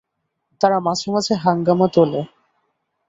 [0.61, 2.21] তারা মাঝে মাঝে হাঙ্গামা তোলে।